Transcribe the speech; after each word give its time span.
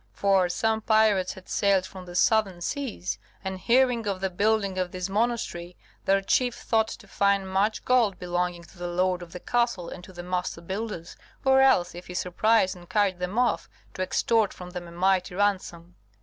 For 0.13 0.49
some 0.49 0.81
pirates 0.81 1.33
had 1.33 1.47
sailed 1.47 1.85
from 1.85 2.05
the 2.07 2.15
southern 2.15 2.61
seas, 2.61 3.19
and, 3.43 3.59
hearing 3.59 4.07
of 4.07 4.19
the 4.19 4.31
building 4.31 4.79
of 4.79 4.89
this 4.91 5.09
monastery, 5.09 5.77
their 6.05 6.21
chief 6.21 6.55
thought 6.55 6.87
to 6.87 7.07
find 7.07 7.47
much 7.47 7.85
gold 7.85 8.17
belonging 8.17 8.63
to 8.63 8.79
the 8.79 8.87
lord 8.87 9.21
of 9.21 9.31
the 9.31 9.39
castle 9.39 9.89
and 9.89 10.03
to 10.03 10.11
the 10.11 10.23
master 10.23 10.61
builders, 10.61 11.15
or 11.45 11.61
else, 11.61 11.93
if 11.93 12.07
he 12.07 12.15
surprised 12.15 12.75
and 12.75 12.89
carried 12.89 13.19
them 13.19 13.37
off, 13.37 13.69
to 13.93 14.01
extort 14.01 14.53
from 14.55 14.71
them 14.71 14.87
a 14.87 14.91
mighty 14.91 15.35
ransom. 15.35 15.93